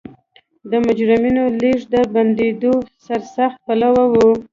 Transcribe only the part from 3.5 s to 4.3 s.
پلوی و.